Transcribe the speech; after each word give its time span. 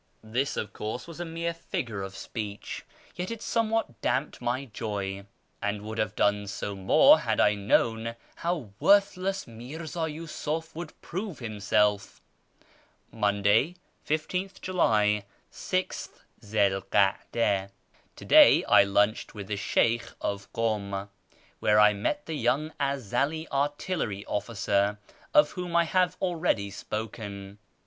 This, 0.23 0.57
of 0.57 0.73
course 0.73 1.05
was 1.05 1.19
a 1.19 1.25
mere 1.25 1.53
figure 1.53 2.01
of 2.01 2.17
speech, 2.17 2.83
yet 3.15 3.29
it 3.29 3.39
somewhat 3.43 4.01
damped 4.01 4.41
my 4.41 4.65
joy, 4.65 5.27
and 5.61 5.83
would 5.83 5.99
have 5.99 6.15
done 6.15 6.47
so 6.47 6.73
more 6.75 7.19
had 7.19 7.39
I 7.39 7.53
known 7.53 8.15
how 8.37 8.71
worthless 8.79 9.45
Mirza 9.45 10.09
Yiisuf 10.09 10.73
would 10.73 10.99
prove 11.03 11.37
himself. 11.37 12.19
Monday, 13.11 13.75
15th 14.03 14.59
July, 14.59 15.23
6th 15.51 16.21
Zi 16.43 16.65
'l 16.73 16.81
kada.— 16.81 17.69
To 18.15 18.25
day 18.25 18.63
I 18.65 18.83
lunched 18.83 19.35
with 19.35 19.49
tbe 19.49 19.59
Sheykh 19.59 20.11
of 20.19 20.51
Kum, 20.51 21.09
where 21.59 21.79
I 21.79 21.93
met 21.93 22.25
the 22.25 22.33
young 22.33 22.71
Ezeli 22.79 23.45
artillery 23.51 24.25
officer 24.25 24.97
of 25.35 25.51
whom 25.51 25.75
I 25.75 25.83
have 25.83 26.17
already 26.19 26.71
spoken. 26.71 27.59